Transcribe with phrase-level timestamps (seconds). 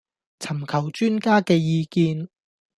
[0.39, 2.27] 尋求專家嘅意見